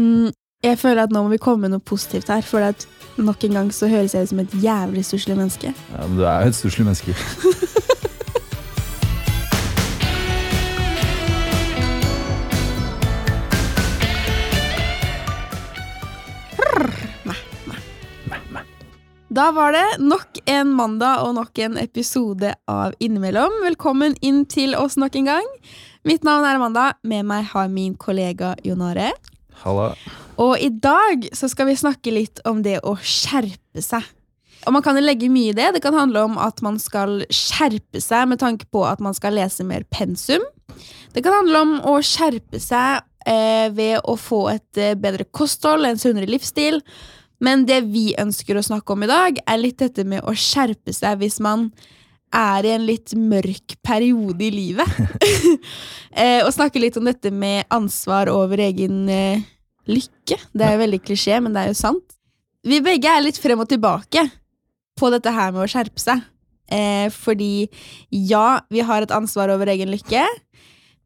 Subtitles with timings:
[0.00, 0.32] Mm,
[0.64, 2.86] jeg føler at nå må vi komme med noe positivt her, for at
[3.20, 5.74] nok en gang så høres jeg ut som et jævlig stusslig menneske.
[5.92, 7.16] Ja, men du er jo et stusslig menneske.
[19.30, 23.60] Da var det nok en mandag og nok en episode av Innimellom.
[23.62, 25.46] Velkommen inn til oss nok en gang.
[26.02, 26.88] Mitt navn er Amanda.
[27.06, 29.12] Med meg har min kollega Jon Are.
[29.64, 29.92] Halla.
[30.40, 34.06] Og i dag så skal vi snakke litt om det å skjerpe seg.
[34.68, 35.70] Og man kan legge mye i det.
[35.76, 39.36] Det kan handle om at man skal skjerpe seg med tanke på at man skal
[39.36, 40.44] lese mer pensum.
[41.14, 45.88] Det kan handle om å skjerpe seg eh, ved å få et eh, bedre kosthold,
[45.88, 46.80] en sunnere livsstil.
[47.40, 50.92] Men det vi ønsker å snakke om i dag, er litt dette med å skjerpe
[50.92, 51.70] seg hvis man
[52.36, 55.00] er i en litt mørk periode i livet.
[56.20, 59.48] eh, og snakke litt om dette med ansvar over egen eh,
[59.90, 60.38] lykke.
[60.52, 62.16] Det er jo veldig klisjé, men det er jo sant.
[62.66, 64.26] Vi begge er litt frem og tilbake
[65.00, 66.22] på dette her med å skjerpe seg.
[66.70, 67.66] Eh, fordi
[68.14, 70.26] ja, vi har et ansvar over egen lykke.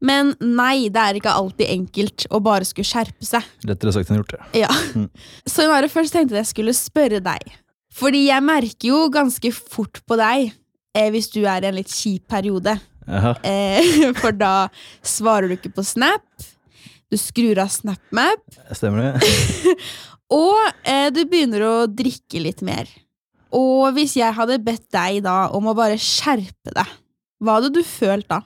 [0.04, 3.44] Men nei, det er ikke alltid enkelt å bare skulle skjerpe seg.
[3.64, 4.66] Rettere sagt enn gjort, ja.
[4.66, 5.06] Ja.
[5.48, 7.54] Så Nare, først tenkte jeg jeg skulle spørre deg.
[7.94, 11.92] Fordi jeg merker jo ganske fort på deg eh, hvis du er i en litt
[11.92, 12.76] kjip periode.
[13.06, 14.68] Eh, for da
[15.06, 16.26] svarer du ikke på Snap.
[17.14, 18.42] Du skrur av SnapMap.
[18.74, 19.74] Stemmer det?
[20.34, 22.88] Og eh, du begynner å drikke litt mer.
[23.54, 26.96] Og hvis jeg hadde bedt deg da om å bare skjerpe deg,
[27.44, 28.40] hva hadde du følt da?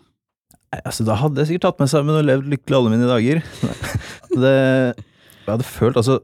[0.69, 3.41] Nei, altså, da hadde jeg sikkert tatt meg sammen og levd lykkelig alle mine dager.
[4.43, 4.57] det,
[4.99, 6.19] jeg hadde følt altså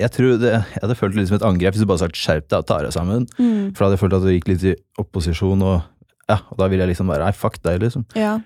[0.00, 2.08] jeg tror det, jeg hadde følt det litt som et angrep hvis du bare sa
[2.08, 3.28] 'skjerp deg og ta deg sammen'.
[3.36, 3.66] Mm.
[3.70, 5.84] For da hadde jeg følt at du gikk litt i opposisjon, og,
[6.32, 8.08] ja, og da ville jeg liksom bare 'nei, fuck deg', liksom.
[8.18, 8.40] Ja.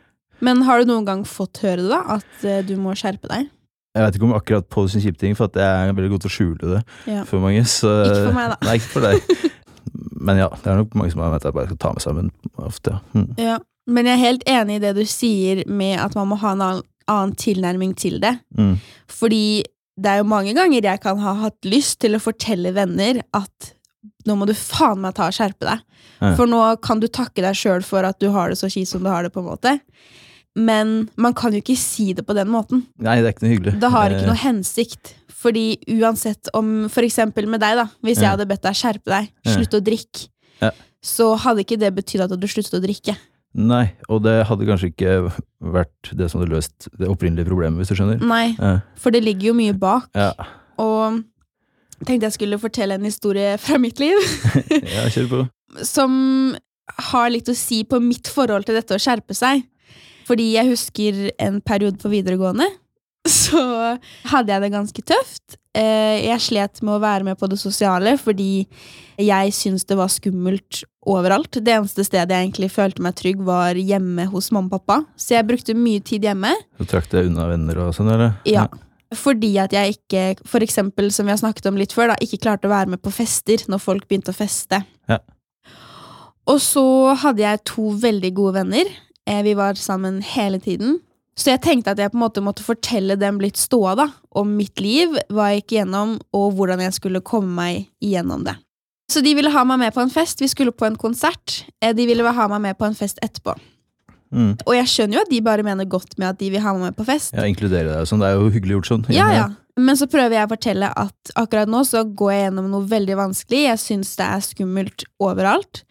[0.44, 2.18] Men har du noen gang fått høre det, da?
[2.18, 3.48] At eh, du må skjerpe deg?
[3.96, 6.24] Jeg vet ikke om akkurat på sin kjipe ting, for at jeg er veldig god
[6.26, 7.22] til å skjule det Ja.
[7.24, 7.62] for mange.
[7.64, 8.58] Så, Ikke for meg, da.
[8.68, 9.54] Nei, ikke for deg.
[10.26, 12.04] Men ja, det er nok mange som har ment at jeg bare skal ta meg
[12.04, 12.28] sammen
[12.66, 12.98] ofte.
[12.98, 13.00] ja.
[13.16, 13.32] Mm.
[13.40, 13.56] Ja.
[13.86, 16.62] Men jeg er helt enig i det du sier med at man må ha en
[16.64, 18.32] annen, annen tilnærming til det.
[18.58, 18.72] Mm.
[19.06, 19.62] Fordi
[19.96, 23.68] det er jo mange ganger jeg kan ha hatt lyst til å fortelle venner at
[24.26, 25.84] nå må du faen meg ta og skjerpe deg.
[26.18, 26.32] Ja.
[26.34, 29.06] For nå kan du takke deg sjøl for at du har det så kjipt som
[29.06, 29.30] du har det.
[29.36, 29.76] på en måte
[30.56, 32.86] Men man kan jo ikke si det på den måten.
[32.98, 33.74] Nei, det er ikke noe hyggelig.
[33.82, 35.14] Det har ikke noe hensikt.
[35.36, 37.84] Fordi uansett om For eksempel med deg, da.
[38.02, 39.52] Hvis jeg hadde bedt deg skjerpe deg, Ja.
[39.52, 40.28] slutt å drikke,
[40.62, 40.70] Ja.
[41.04, 43.16] så hadde ikke det betydd at du sluttet å drikke.
[43.54, 47.88] Nei, og det hadde kanskje ikke vært det som hadde løst det opprinnelige problemet, hvis
[47.88, 48.20] du skjønner.
[48.20, 48.80] Nei, Ja.
[48.96, 50.08] for det ligger jo mye bak.
[50.14, 50.32] Ja,
[50.78, 51.22] Og
[52.04, 54.16] tenkte jeg skulle fortelle en historie fra mitt liv.
[54.70, 55.50] ja kjør på.
[55.84, 56.56] som
[56.98, 59.62] har litt å si på mitt forhold til dette å skjerpe seg.
[60.26, 62.66] Fordi jeg husker en periode på videregående,
[63.26, 63.62] så
[64.30, 65.56] hadde jeg det ganske tøft.
[65.76, 68.66] Eh, Jeg slet med å være med på det sosiale fordi
[69.20, 71.58] jeg syntes det var skummelt overalt.
[71.60, 74.98] Det eneste stedet jeg egentlig følte meg trygg, var hjemme hos mamma og pappa.
[75.20, 76.50] Så jeg brukte mye tid hjemme.
[76.80, 78.34] Så trakk deg unna venner og sånn, eller?
[78.48, 78.66] Ja.
[79.14, 82.40] Fordi at jeg ikke, for eksempel, som vi har snakket om litt før, da, ikke
[82.42, 84.80] klarte å være med på fester når folk begynte å feste.
[85.10, 85.20] Ja.
[86.50, 86.84] Og så
[87.22, 88.90] hadde jeg to veldig gode venner.
[89.26, 91.00] Eh, Vi var sammen hele tiden.
[91.36, 94.54] Så jeg tenkte at jeg på en måte måtte fortelle dem litt ståa da, om
[94.56, 98.54] mitt liv, hva jeg gikk gjennom, og hvordan jeg skulle komme meg igjennom det.
[99.12, 100.40] Så de ville ha meg med på en fest.
[100.40, 101.64] Vi skulle på en konsert.
[101.82, 103.54] Eh, De ville ha meg med på en fest etterpå.
[104.34, 104.56] Mm.
[104.66, 106.88] Og jeg skjønner jo at de bare mener godt med at de vil ha meg
[106.90, 107.32] med på fest.
[107.36, 108.20] Ja, inkludere deg sånn.
[108.24, 109.04] Det er jo hyggelig gjort sånn.
[109.14, 109.46] Ja, ja.
[109.76, 113.18] Men så prøver jeg å fortelle at akkurat nå så går jeg gjennom noe veldig
[113.18, 113.66] vanskelig.
[113.66, 115.82] Jeg syns det er skummelt overalt.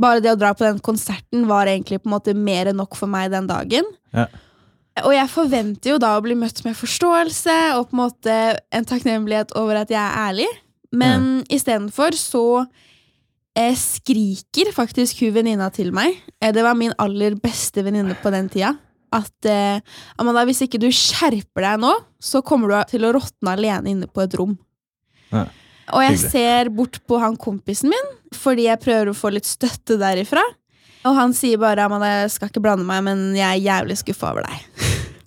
[0.00, 2.96] Bare det å dra på den konserten var egentlig på en måte mer enn nok
[2.96, 3.90] for meg den dagen.
[4.16, 4.30] Ja.
[5.02, 8.38] Og jeg forventer jo da å bli møtt med forståelse og på en måte
[8.72, 10.48] en takknemlighet over at jeg er ærlig.
[10.94, 12.46] Men istedenfor så
[13.58, 16.16] eh, skriker faktisk hun venninna til meg.
[16.40, 18.76] Eh, det var min aller beste venninne på den tida.
[19.14, 19.78] At eh,
[20.18, 24.08] Amanda, hvis ikke du skjerper deg nå, så kommer du til å råtne alene inne
[24.10, 24.56] på et rom.
[25.30, 25.44] Ja,
[25.92, 26.30] Og jeg hyggelig.
[26.32, 30.42] ser bort på han kompisen min, fordi jeg prøver å få litt støtte derifra.
[31.04, 34.30] Og han sier bare Amanda, jeg skal ikke blande meg, men jeg er jævlig skuffa
[34.32, 34.62] over deg.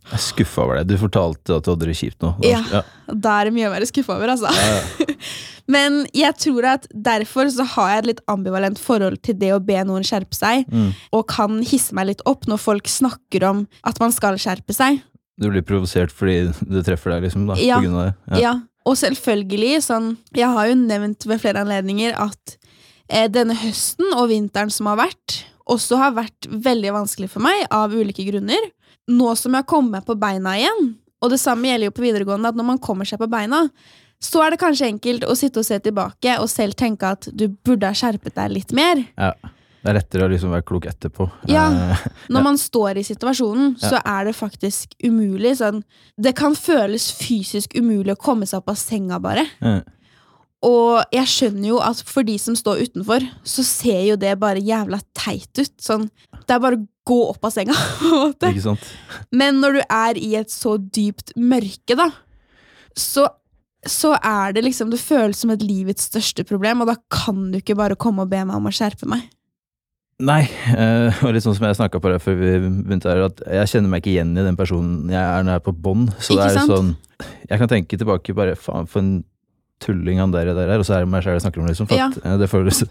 [0.07, 0.88] Jeg er skuffa over deg.
[0.90, 2.31] Du fortalte at du hadde det kjipt nå.
[2.48, 2.62] Ja.
[2.72, 2.81] ja.
[3.12, 4.50] Da er det mye å være skuffa over, altså.
[4.56, 5.16] Ja, ja.
[5.68, 9.60] Men jeg tror at derfor så har jeg et litt ambivalent forhold til det å
[9.64, 10.94] be noen skjerpe seg, Mm.
[11.12, 15.02] og kan hisse meg litt opp når folk snakker om at man skal skjerpe seg.
[15.40, 17.78] Du blir provosert fordi det treffer deg, liksom, da, Ja.
[17.80, 18.42] på grunn av det.
[18.42, 18.54] Ja.
[18.86, 22.58] Og selvfølgelig, sånn Jeg har jo nevnt ved flere anledninger at
[23.10, 27.68] eh, denne høsten og vinteren som har vært, også har vært veldig vanskelig for meg
[27.69, 28.72] av ulike grunner.
[29.10, 32.04] Nå som jeg har kommet meg på beina igjen, Og det samme gjelder jo på
[32.06, 33.69] videregående, at når man kommer seg på beina,
[34.24, 37.48] så er det kanskje enkelt å sitte og se tilbake og selv tenke at du
[37.50, 39.04] burde ha skjerpet deg litt mer.
[39.18, 39.34] Ja.
[39.78, 41.28] Det er lettere å liksom være klok etterpå.
[41.48, 41.68] Ja.
[41.94, 43.92] Eh, Når man står i situasjonen, Ja.
[43.94, 45.54] så er det faktisk umulig.
[45.62, 45.84] Sånn,
[46.18, 49.46] det kan føles fysisk umulig å komme seg opp av senga, bare.
[49.62, 49.80] Mm.
[50.66, 54.60] Og jeg skjønner jo at for de som står utenfor, så ser jo det bare
[54.66, 55.75] jævla teit ut.
[55.80, 57.78] Sånn, det er bare å gå opp av senga.
[58.34, 58.88] ikke sant?
[59.31, 62.10] Men når du er i et så dypt mørke, da,
[62.98, 63.28] så,
[63.92, 67.60] så er det liksom Det føles som et livets største problem, og da kan du
[67.60, 69.28] ikke bare komme og be meg om å skjerpe meg.
[70.18, 73.42] Nei, eh, og litt sånn som jeg snakka på det før vi begynte her, at
[73.60, 76.13] jeg kjenner meg ikke igjen i den personen jeg er når jeg er på bånd.
[76.18, 76.74] Så Ikke det er sant?
[76.74, 76.95] sånn
[77.50, 79.12] Jeg kan tenke tilbake bare faen, for en
[79.84, 81.90] tulling han der, der er, og så er det meg sjøl jeg snakker om, liksom.
[81.90, 82.81] For at, eh, det føles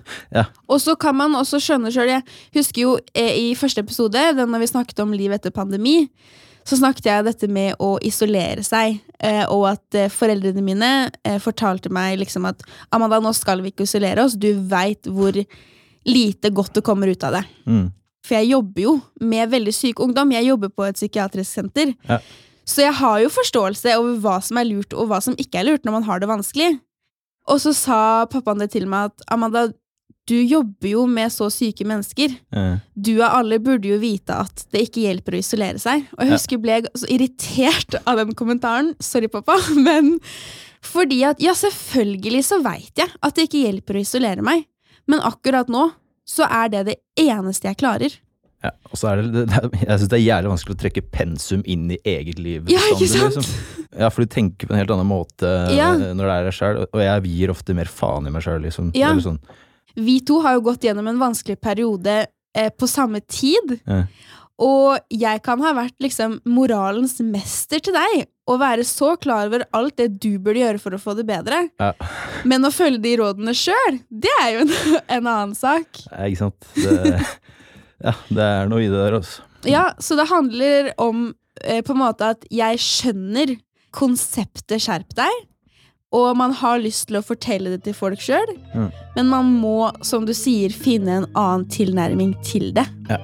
[0.70, 2.22] Og så kan man også skjønne sjøl Jeg
[2.54, 6.04] husker jo eh, i første episode, den når vi snakket om liv etter pandemi,
[6.66, 10.90] så snakket jeg dette med å isolere seg, eh, og at eh, foreldrene mine
[11.22, 12.64] eh, fortalte meg liksom at
[12.94, 15.38] Amanda, nå skal vi ikke isolere oss, du veit hvor
[16.06, 17.44] lite godt det kommer ut av det.
[17.66, 17.86] mm,
[18.26, 20.34] For jeg jobber jo med veldig syk ungdom.
[20.34, 21.94] Jeg jobber på et psykiatrisk senter.
[22.08, 22.18] Ja.
[22.66, 25.68] Så jeg har jo forståelse over hva som er lurt, og hva som ikke er
[25.68, 26.72] lurt når man har det vanskelig.
[27.46, 29.68] Og så sa pappaen det til meg at Amanda,
[30.26, 32.32] du jobber jo med så syke mennesker.
[32.52, 36.06] eh, Du og alle burde jo vite at det ikke hjelper å isolere seg.
[36.17, 36.34] Og jeg Ja.
[36.34, 38.94] husker jeg ble så irritert av den kommentaren.
[39.00, 39.55] Sorry, pappa.
[39.76, 40.19] Men
[40.82, 44.67] fordi at ja, selvfølgelig så veit jeg at det ikke hjelper å isolere meg.
[45.06, 45.93] Men akkurat nå
[46.26, 48.11] så er det det eneste jeg klarer.
[48.64, 48.70] ja.
[48.90, 49.44] Og så er det,
[49.87, 52.64] Jeg syns det er jævlig vanskelig å trekke pensum inn i eget liv.
[52.73, 53.37] Ja, ikke sant?
[53.37, 53.87] Liksom.
[54.00, 55.46] Ja, for du tenker på en helt annen måte
[55.76, 55.93] Ja.
[55.94, 58.61] eh, når det er deg sjøl, og jeg gir ofte mer faen i meg sjøl,
[58.67, 58.90] liksom.
[58.99, 59.14] Ja.
[59.23, 59.38] Sånn.
[59.96, 62.26] Vi to har jo gått gjennom en vanskelig periode
[62.56, 63.78] eh, på samme tid.
[63.84, 64.04] Ja.
[64.62, 68.26] Og jeg kan ha vært liksom moralens mester til deg.
[68.46, 71.64] Og være så klar over alt det du burde gjøre for å få det bedre.
[71.82, 71.90] Ja.
[72.48, 74.72] Men å følge de rådene sjøl, det er jo en,
[75.19, 76.04] en annen sak.
[76.08, 76.70] Ja, Ikke sant.
[76.78, 77.19] Det,
[78.06, 79.44] ja, det er noe i det der, altså.
[79.66, 81.32] Ja, Så det handler om
[81.64, 83.56] eh, på en måte at jeg skjønner
[83.96, 85.44] konseptet skjerp deg.
[86.14, 88.90] Og man har lyst til å fortelle det til folk sjøl, Mm.
[89.16, 92.86] men man må, som du sier, finne en annen tilnærming til det.
[93.10, 93.18] Ja.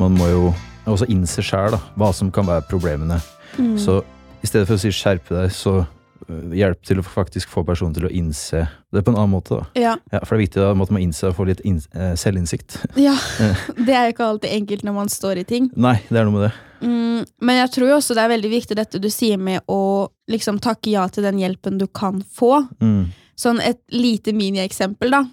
[0.00, 0.44] Man må jo
[0.88, 3.20] også innse sjæl hva som kan være problemene.
[3.58, 3.74] Mm.
[3.78, 4.00] Så
[4.42, 5.82] i stedet for å si skjerpe deg, så
[6.28, 9.60] hjelp til å faktisk få personen til å innse det på en annen måte.
[9.60, 9.80] da.
[9.80, 9.92] Ja.
[10.12, 12.80] Ja, For det er viktig da, at man innse og få litt eh, selvinnsikt.
[13.08, 13.14] ja.
[13.86, 15.70] Det er ikke alltid enkelt når man står i ting.
[15.76, 16.52] Nei, det er noe med det.
[16.80, 20.08] Mm, men jeg tror jo også det er veldig viktig dette du sier med å
[20.32, 22.64] liksom takke ja til den hjelpen du kan få.
[22.80, 23.10] Mm.
[23.40, 25.24] Sånn et lite minieksempel, da.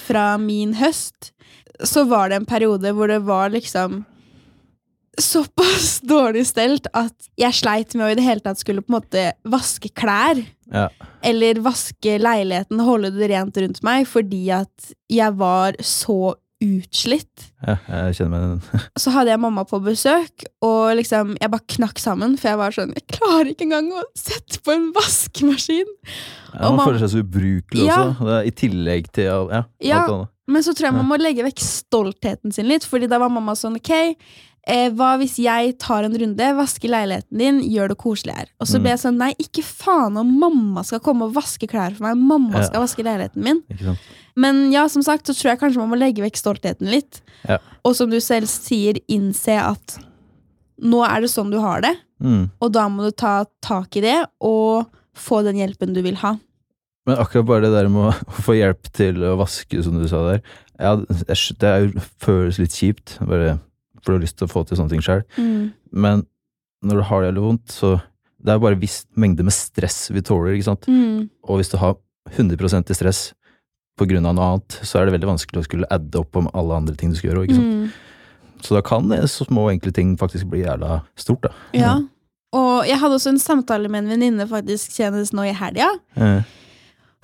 [0.00, 1.32] Fra min høst.
[1.84, 4.04] Så var det en periode hvor det var liksom
[5.20, 8.98] såpass dårlig stelt at jeg sleit med å i det hele tatt skulle på en
[9.00, 10.40] måte vaske klær.
[10.72, 10.88] Ja.
[11.26, 16.34] Eller vaske leiligheten, holde det rent rundt meg, fordi at jeg var så
[16.64, 17.50] utslitt.
[17.66, 18.84] ja, jeg kjenner meg den.
[19.02, 22.38] Så hadde jeg mamma på besøk, og liksom, jeg bare knakk sammen.
[22.40, 25.90] For jeg var sånn, jeg klarer ikke engang å sette på en vaskemaskin.
[26.54, 27.98] Ja, man man- føler seg så ubrukelig Ja.
[28.08, 28.30] også.
[28.30, 29.52] Det I tillegg til
[29.84, 30.06] ja.
[30.48, 33.52] Men så tror jeg man må legge vekk stoltheten sin litt, Fordi da var mamma
[33.58, 34.16] sånn, ok,
[34.66, 38.48] eh, hva hvis jeg tar en runde, vasker leiligheten din, gjør det koselig her?
[38.60, 38.82] Og så Mm.
[38.82, 42.16] ble jeg sånn, nei, ikke faen om mamma skal komme og vaske klær for meg.
[42.16, 43.62] Mamma skal vaske leiligheten min.
[44.36, 47.20] Men ja, som sagt, så tror jeg kanskje man må legge vekk stoltheten litt.
[47.48, 47.58] Ja.
[47.84, 49.98] Og som du selv sier, innse at
[50.82, 52.50] nå er det sånn du har det, Mm.
[52.60, 56.38] og da må du ta tak i det og få den hjelpen du vil ha.
[57.06, 60.22] Men akkurat bare det der med å få hjelp til å vaske, som du sa
[60.32, 60.42] der,
[60.80, 63.60] ja, det er- det er føles litt kjipt, bare
[64.06, 65.24] for du har lyst til å få til sånne ting sjøl.
[65.90, 66.22] Men
[66.86, 67.96] når du har det eller vondt, så
[68.46, 70.86] det er bare en viss mengde med stress vi tåler, ikke sant.
[70.86, 71.26] Mm.
[71.48, 71.96] Og hvis du har
[72.30, 73.20] 100 i stress
[73.96, 76.50] på grunn av noe annet, så er det veldig vanskelig å skulle adde opp om
[76.54, 77.46] alle andre ting du skal gjøre.
[77.48, 77.72] Ikke sant?
[77.72, 78.60] Mm.
[78.62, 81.56] Så da kan så små enkle ting faktisk bli jævla stort, da.
[81.76, 81.96] Ja.
[82.56, 85.90] Og jeg hadde også en samtale med en venninne faktisk senest nå i helga.
[86.16, 86.38] Ja.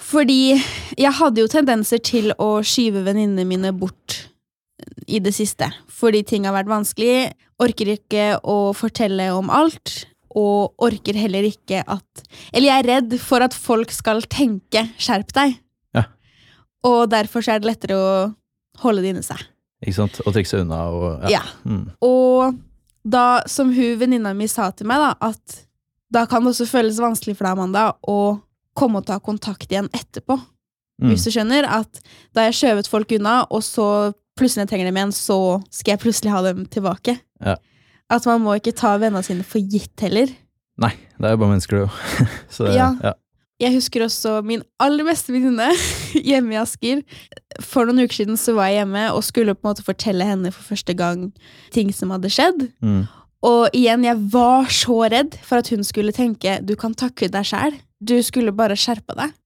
[0.02, 0.56] Fordi
[0.98, 4.31] jeg hadde jo tendenser til å skyve venninnene mine bort
[5.06, 5.68] i det siste.
[5.90, 7.32] Fordi ting har vært vanskelig.
[7.62, 10.02] Orker ikke å fortelle om alt.
[10.38, 12.22] Og orker heller ikke at
[12.54, 15.58] Eller jeg er redd for at folk skal tenke 'skjerp deg'.
[15.94, 16.04] Ja.
[16.84, 18.34] Og derfor så er det lettere å
[18.80, 19.42] holde det inni seg.
[19.82, 20.20] ikke sant?
[20.24, 21.40] Og trekke seg unna og ja.
[21.40, 21.42] Ja.
[21.64, 21.90] Mm.
[22.00, 22.56] Og
[23.04, 25.66] da, som hun venninna mi sa til meg, da, at
[26.12, 28.40] da kan det også føles vanskelig for deg, Amanda, å
[28.78, 30.38] komme og ta kontakt igjen etterpå.
[31.02, 31.10] Mm.
[31.10, 34.90] Hvis du skjønner at da har jeg skjøvet folk unna, og så plutselig jeg trenger
[34.90, 35.38] dem igjen, så
[35.72, 37.16] skal jeg plutselig ha dem tilbake.
[37.44, 37.56] Ja.
[38.12, 40.30] At man må ikke ta vennene sine for gitt heller.
[40.82, 42.28] Nei, det er jo bare mennesker, det jo.
[42.56, 42.92] Så Ja.
[43.02, 43.16] ja.
[43.62, 45.68] Jeg husker også min aller beste venninne
[46.30, 47.02] hjemme i Asker.
[47.62, 50.50] For noen uker siden så var jeg hjemme og skulle på en måte fortelle henne
[50.50, 51.28] for første gang
[51.70, 52.64] ting som hadde skjedd.
[52.82, 53.04] Mm.
[53.46, 57.46] Og igjen, jeg var så redd for at hun skulle tenke du kan takke deg
[57.46, 57.78] sjæl.
[58.02, 59.36] Du skulle bare skjerpa deg.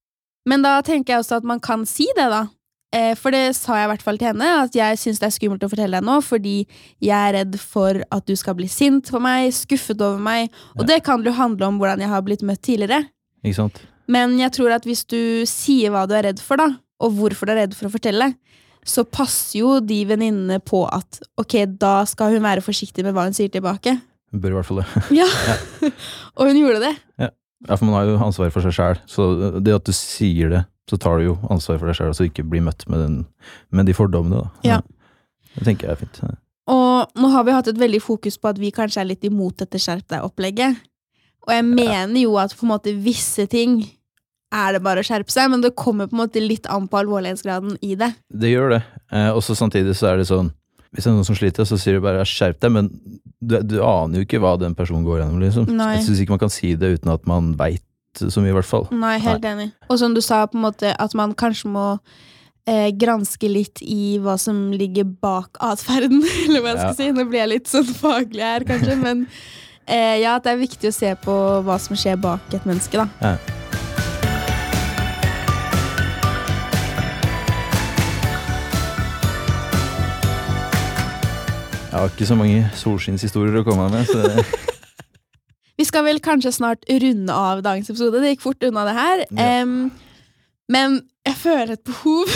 [0.48, 2.46] Men da tenker jeg også at man kan si det, da.
[2.94, 5.34] Eh, For det sa jeg i hvert fall til henne, at jeg syns det er
[5.34, 6.54] skummelt å fortelle deg nå, fordi
[7.02, 10.50] jeg er redd for at du skal bli sint på meg, skuffet over meg.
[10.78, 10.94] Og Ja.
[10.94, 13.08] det kan jo handle om hvordan jeg har blitt møtt tidligere.
[13.44, 13.80] Ikke sant?
[14.08, 16.68] Men jeg tror at hvis du sier hva du er redd for, da,
[17.00, 18.34] og hvorfor du er redd for å fortelle,
[18.86, 23.24] så passer jo de venninnene på at ok, da skal hun være forsiktig med hva
[23.26, 24.00] hun sier tilbake.
[24.30, 24.86] Hun bør i hvert fall det.
[25.20, 25.26] Ja,
[26.38, 26.94] Og hun gjorde det.
[27.18, 28.98] Ja, for man har jo ansvar for seg sjæl.
[29.10, 29.26] Så
[29.60, 32.30] det at du sier det, så tar du jo ansvar for deg sjøl, så du
[32.30, 33.16] ikke blir møtt med, den,
[33.74, 34.44] med de fordommene.
[34.44, 34.68] Da.
[34.68, 34.80] Ja.
[35.56, 36.20] Det tenker jeg er fint.
[36.70, 39.58] Og nå har vi hatt et veldig fokus på at vi kanskje er litt imot
[39.62, 40.78] dette skjerp deg-opplegget.
[41.46, 43.80] Og jeg mener jo at på en måte visse ting
[44.54, 47.00] er det bare å skjerpe seg, men det kommer på en måte litt an på
[47.00, 48.12] alvorlighetsgraden i det.
[48.30, 48.82] Det gjør det.
[49.10, 50.52] Eh, og så samtidig så er det sånn
[50.94, 52.86] Hvis det er noen som sliter, så sier du bare 'skjerp deg', men
[53.42, 55.42] du, du aner jo ikke hva den personen går gjennom.
[55.42, 55.66] liksom.
[55.66, 57.82] Jeg syns ikke man kan si det uten at man veit
[58.20, 58.88] så mye, i hvert fall.
[58.94, 59.70] Nei, helt enig.
[59.90, 61.86] Og som du sa, på en måte at man kanskje må
[62.68, 67.12] eh, granske litt i hva som ligger bak atferden, eller hva jeg skal si.
[67.16, 69.26] Nå blir jeg litt sånn faglig her, kanskje, men
[69.84, 73.04] eh, ja, at det er viktig å se på hva som skjer bak et menneske,
[73.04, 73.08] da.
[73.22, 73.64] Ja.
[81.96, 84.02] Jeg har ikke så mange solskinnshistorier å komme med.
[84.04, 84.42] Så det,
[85.96, 88.20] skal vel kanskje snart runde av dagens episode.
[88.20, 89.22] Det gikk fort unna det her.
[89.32, 89.62] Ja.
[89.64, 89.76] Um,
[90.68, 92.28] men jeg føler et behov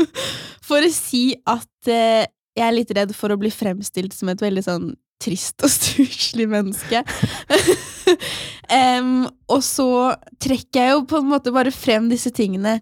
[0.68, 4.40] for å si at uh, jeg er litt redd for å bli fremstilt som et
[4.40, 4.86] veldig sånn
[5.20, 7.02] trist og stusslig menneske.
[8.96, 9.90] um, og så
[10.40, 12.78] trekker jeg jo på en måte bare frem disse tingene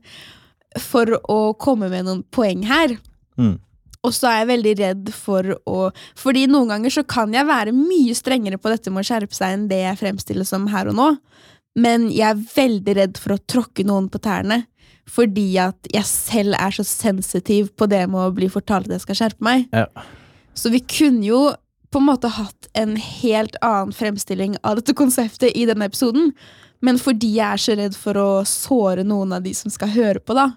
[0.87, 2.95] for å komme med noen poeng her.
[3.43, 3.57] mm.
[4.03, 5.79] Og så er jeg veldig redd for å
[6.19, 9.55] Fordi noen ganger så kan jeg være mye strengere på dette med å skjerpe seg
[9.55, 11.09] enn det jeg fremstiller som her og nå.
[11.79, 14.65] Men jeg er veldig redd for å tråkke noen på tærne.
[15.11, 19.07] Fordi at jeg selv er så sensitiv på det med å bli fortalt at jeg
[19.07, 19.69] skal skjerpe meg.
[19.75, 19.87] Ja.
[20.55, 21.43] Så vi kunne jo
[21.93, 26.31] på en måte hatt en helt annen fremstilling av dette konseptet i denne episoden.
[26.83, 30.23] Men fordi jeg er så redd for å såre noen av de som skal høre
[30.23, 30.49] på, da,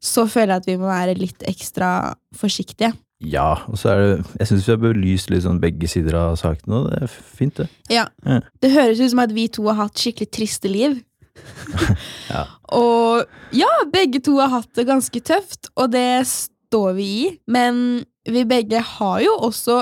[0.00, 2.92] så føler jeg at vi må være litt ekstra forsiktige.
[3.18, 6.36] Ja, og så er det Jeg syns vi har belyst litt sånn begge sider av
[6.38, 7.66] saken, og det er fint, det.
[7.90, 8.06] Ja.
[8.22, 8.38] Ja.
[8.62, 11.00] Det høres ut som at vi to har hatt skikkelig triste liv.
[12.28, 12.42] Ja.
[12.74, 13.24] Og
[13.56, 17.28] ja, begge to har hatt det ganske tøft, og det står vi i.
[17.48, 19.78] Men vi begge har jo også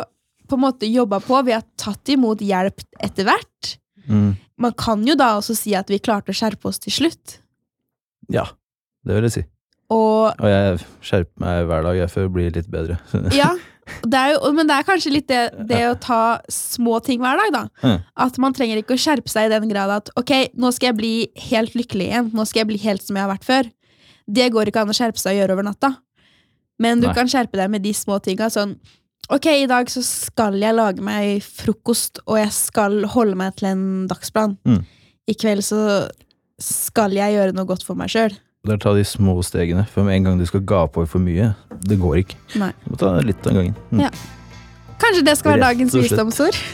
[0.46, 1.40] på en måte jobba på.
[1.49, 3.73] Vi har tatt imot hjelp etter hvert.
[4.06, 4.37] Mm.
[4.62, 7.38] Man kan jo da også si at vi klarte å skjerpe oss til slutt.
[8.32, 8.46] Ja,
[9.06, 9.44] det vil jeg si.
[9.93, 12.99] Og Og jeg skjerper meg hver dag jeg for å bli litt bedre.
[13.37, 13.52] ja,
[14.02, 17.52] det jo, men det er kanskje litt det, det å ta små ting hver dag,
[17.55, 17.62] da.
[17.87, 18.00] Mm.
[18.26, 20.99] At man trenger ikke å skjerpe seg i den grad at ok, nå skal jeg
[20.99, 21.14] bli
[21.52, 22.33] helt lykkelig igjen.
[22.35, 23.71] Nå skal jeg bli helt som jeg har vært før.
[24.26, 25.93] Det går ikke an å skjerpe seg og gjøre over natta.
[26.83, 27.14] Men du Nei.
[27.16, 28.50] kan skjerpe deg med de små tinga.
[28.52, 28.75] Sånn
[29.33, 33.71] ok, i dag så skal jeg lage meg frokost, og jeg skal holde meg til
[33.71, 34.59] en dagsplan.
[34.66, 34.83] Mm.
[35.31, 35.81] I kveld så
[36.62, 38.35] skal jeg gjøre noe godt for meg sjøl.
[38.66, 41.06] Det er å ta de små stegene, for med en gang du skal gape over
[41.06, 41.52] for mye,
[41.87, 42.38] det går ikke.
[42.58, 42.73] Nei.
[42.82, 43.76] Du må ta litt av gangen.
[43.92, 44.00] Mm.
[44.02, 44.11] Ja.
[44.99, 46.58] Kanskje det skal være Rett dagens visdomsord?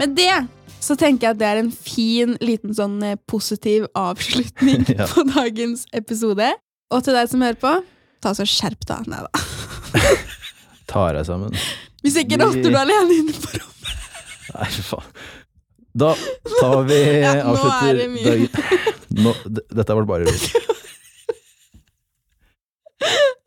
[0.00, 0.32] Med det
[0.80, 5.04] så tenker jeg at det er en fin, liten sånn eh, positiv avslutning Ja.
[5.10, 6.46] på dagens episode.
[6.90, 7.72] Og til deg som hører på,
[8.24, 9.10] ta så skjerp deg.
[9.12, 9.42] Nei da.
[10.90, 11.58] Tar deg sammen.
[12.00, 13.69] Hvis ikke rotter du alene inne på rommet.
[14.54, 15.14] Nei, for faen.
[16.00, 16.12] Da
[16.60, 18.24] tar vi Ja, nå avslutter er det mye.
[18.24, 19.32] dagen nå,
[19.74, 20.44] Dette var bare rus.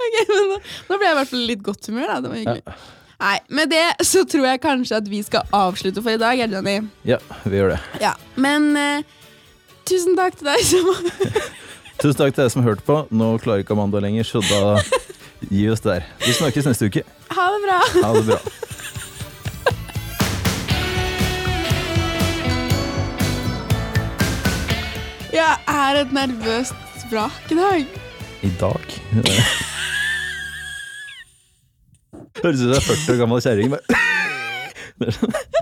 [0.04, 0.58] Ok, men nå,
[0.90, 2.10] nå ble jeg i hvert fall litt godt humør.
[2.10, 2.18] Da.
[2.26, 2.76] Det var hyggelig.
[3.24, 6.40] Nei, Med det så tror jeg kanskje at vi skal avslutte for i dag.
[6.44, 6.76] Er det, Johnny?
[7.08, 7.80] Ja, vi gjør det.
[8.04, 9.06] Ja, men eh,
[9.88, 10.92] tusen takk til deg som
[12.04, 12.98] Tusen takk til dere som hørte på.
[13.16, 14.76] Nå klarer ikke Amanda lenger, så da
[15.48, 16.04] gi oss der.
[16.26, 17.06] Vi snakkes neste uke.
[17.32, 17.80] Ha det bra.
[18.04, 18.42] Ha det bra.
[25.74, 26.76] Er et nervøst
[27.12, 27.86] vrak i dag.
[28.44, 28.86] I dag
[32.44, 33.70] Høres ut som er 40 år gammel kjerring.
[33.74, 33.84] bare.